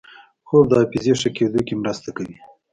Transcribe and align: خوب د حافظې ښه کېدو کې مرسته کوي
خوب 0.47 0.63
د 0.69 0.73
حافظې 0.81 1.13
ښه 1.21 1.29
کېدو 1.37 1.59
کې 1.67 1.73
مرسته 1.81 2.09
کوي 2.17 2.37